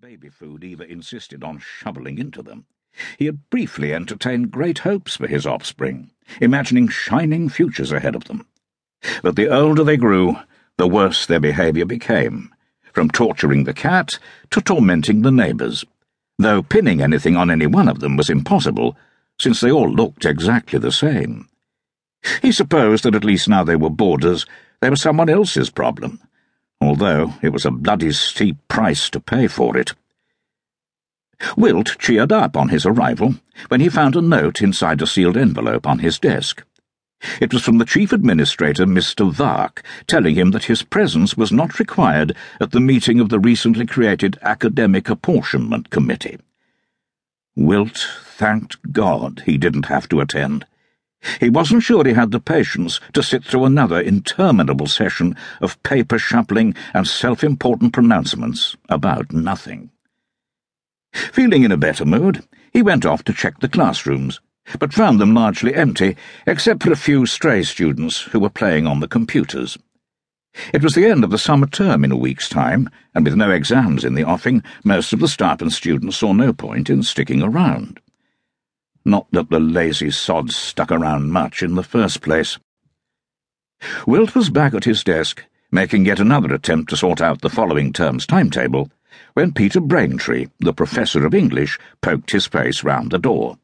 [0.00, 2.64] baby food Eva insisted on shoveling into them,
[3.18, 8.46] he had briefly entertained great hopes for his offspring, imagining shining futures ahead of them.
[9.22, 10.36] But the older they grew,
[10.78, 12.50] the worse their behaviour became,
[12.94, 14.18] from torturing the cat
[14.52, 15.84] to tormenting the neighbours,
[16.38, 18.96] though pinning anything on any one of them was impossible,
[19.38, 21.46] since they all looked exactly the same.
[22.40, 24.46] He supposed that at least now they were boarders,
[24.80, 26.22] they were someone else's problem
[26.80, 29.94] although it was a bloody steep price to pay for it.
[31.56, 33.36] Wilt cheered up on his arrival
[33.68, 36.64] when he found a note inside a sealed envelope on his desk.
[37.40, 39.30] It was from the Chief Administrator, Mr.
[39.30, 43.84] Vark, telling him that his presence was not required at the meeting of the recently
[43.84, 46.38] created Academic Apportionment Committee.
[47.54, 50.64] Wilt thanked God he didn't have to attend.
[51.38, 56.18] He wasn't sure he had the patience to sit through another interminable session of paper
[56.18, 59.90] shuffling and self-important pronouncements about nothing.
[61.12, 62.42] Feeling in a better mood,
[62.72, 64.40] he went off to check the classrooms,
[64.78, 69.00] but found them largely empty, except for a few stray students who were playing on
[69.00, 69.76] the computers.
[70.72, 73.50] It was the end of the summer term in a week's time, and with no
[73.50, 77.42] exams in the offing, most of the staff and students saw no point in sticking
[77.42, 78.00] around.
[79.04, 82.58] Not that the lazy sods stuck around much in the first place.
[84.06, 87.92] Wilt was back at his desk, making yet another attempt to sort out the following
[87.92, 88.90] term's timetable,
[89.34, 93.58] when Peter Braintree, the professor of English, poked his face round the door.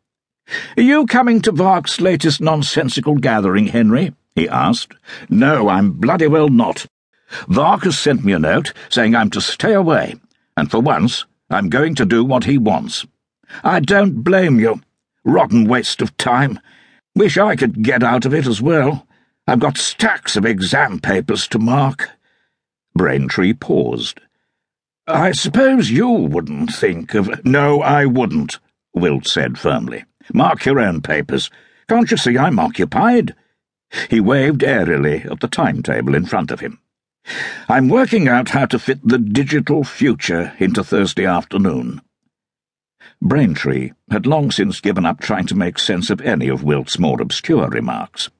[0.76, 4.14] Are you coming to Vark's latest nonsensical gathering, Henry?
[4.34, 4.94] he asked.
[5.28, 6.86] No, I'm bloody well not.
[7.48, 10.14] Vark has sent me a note saying I'm to stay away,
[10.56, 13.06] and for once I'm going to do what he wants.
[13.62, 14.80] I don't blame you.
[15.26, 16.60] Rotten waste of time.
[17.16, 19.06] Wish I could get out of it as well.
[19.48, 22.10] I've got stacks of exam papers to mark.
[22.94, 24.20] Braintree paused.
[25.08, 27.44] I suppose you wouldn't think of.
[27.44, 28.60] No, I wouldn't,
[28.94, 30.04] Wilt said firmly.
[30.32, 31.50] Mark your own papers.
[31.88, 33.34] Can't you see I'm occupied?
[34.08, 36.78] He waved airily at the timetable in front of him.
[37.68, 42.00] I'm working out how to fit the digital future into Thursday afternoon.
[43.22, 47.20] Braintree had long since given up trying to make sense of any of Wilt's more
[47.20, 48.30] obscure remarks.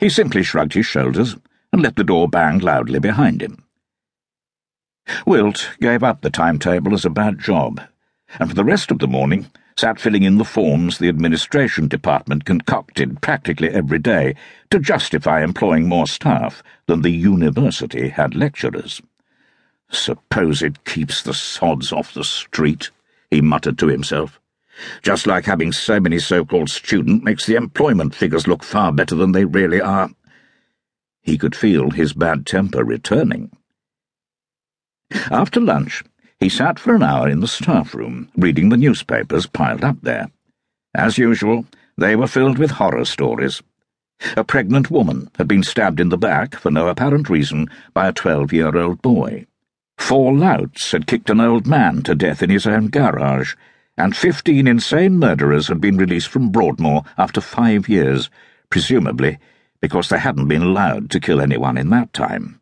[0.00, 1.36] He simply shrugged his shoulders
[1.72, 3.64] and let the door bang loudly behind him.
[5.26, 7.80] Wilt gave up the timetable as a bad job,
[8.38, 12.44] and for the rest of the morning sat filling in the forms the administration department
[12.44, 14.34] concocted practically every day
[14.70, 19.02] to justify employing more staff than the university had lecturers.
[19.90, 22.90] Suppose it keeps the sods off the street
[23.34, 24.40] he muttered to himself.
[25.02, 29.32] Just like having so many so-called students makes the employment figures look far better than
[29.32, 30.10] they really are.
[31.22, 33.50] He could feel his bad temper returning.
[35.30, 36.02] After lunch,
[36.40, 40.30] he sat for an hour in the staff room, reading the newspapers piled up there.
[40.94, 43.62] As usual, they were filled with horror stories.
[44.36, 48.12] A pregnant woman had been stabbed in the back, for no apparent reason, by a
[48.12, 49.46] twelve-year-old boy.
[49.96, 53.54] Four louts had kicked an old man to death in his own garage,
[53.96, 58.28] and fifteen insane murderers had been released from Broadmoor after five years,
[58.70, 59.38] presumably
[59.80, 62.60] because they hadn't been allowed to kill anyone in that time.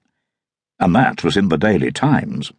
[0.78, 2.52] And that was in the Daily Times.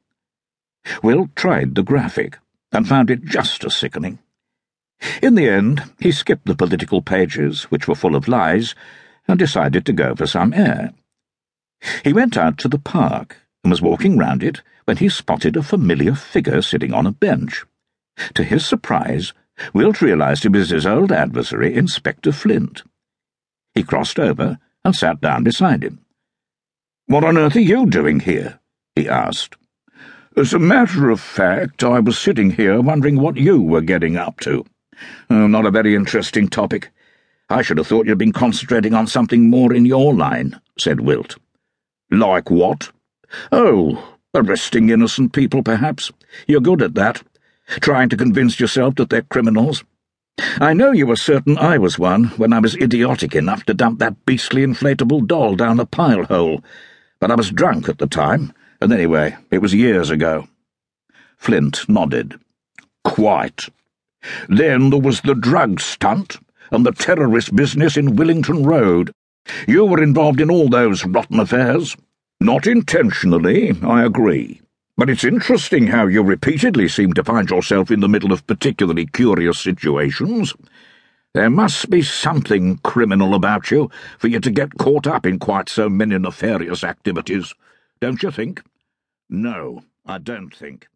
[1.02, 2.40] Wilt tried the graphic,
[2.72, 4.20] and found it just as sickening.
[5.22, 8.74] In the end, he skipped the political pages, which were full of lies,
[9.28, 10.94] and decided to go for some air.
[12.04, 15.64] He went out to the park and was walking round it when he spotted a
[15.64, 17.66] familiar figure sitting on a bench.
[18.36, 19.34] To his surprise,
[19.74, 22.84] Wilt realized it was his old adversary, Inspector Flint.
[23.74, 26.00] He crossed over and sat down beside him.
[27.08, 28.60] What on earth are you doing here?
[28.96, 29.56] he asked.
[30.36, 34.40] As a matter of fact, I was sitting here wondering what you were getting up
[34.42, 34.66] to.
[35.30, 36.90] Oh, not a very interesting topic.
[37.50, 41.36] I should have thought you'd been concentrating on something more in your line, said Wilt.
[42.10, 42.92] Like what?
[43.52, 46.12] Oh, arresting innocent people, perhaps.
[46.48, 47.24] You're good at that.
[47.82, 49.84] Trying to convince yourself that they're criminals.
[50.60, 54.00] I know you were certain I was one when I was idiotic enough to dump
[54.00, 56.64] that beastly inflatable doll down a pile hole,
[57.20, 60.48] but I was drunk at the time, and anyway, it was years ago.
[61.38, 62.40] Flint nodded.
[63.04, 63.70] Quite.
[64.50, 66.40] Then there was the drug stunt
[66.72, 69.12] and the terrorist business in Willington Road.
[69.68, 71.96] You were involved in all those rotten affairs.
[72.44, 74.60] Not intentionally, I agree.
[74.98, 79.06] But it's interesting how you repeatedly seem to find yourself in the middle of particularly
[79.06, 80.54] curious situations.
[81.34, 85.70] There must be something criminal about you for you to get caught up in quite
[85.70, 87.54] so many nefarious activities,
[88.02, 88.62] don't you think?
[89.30, 90.90] No, I don't think.